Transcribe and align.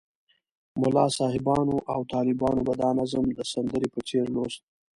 ملا 0.81 1.05
صاحبانو 1.19 1.77
او 1.93 1.99
طالبانو 2.13 2.61
به 2.67 2.73
دا 2.81 2.89
نظم 2.99 3.25
د 3.37 3.39
سندرې 3.53 3.87
په 3.93 3.99
څېر 4.07 4.25
لوست. 4.35 4.61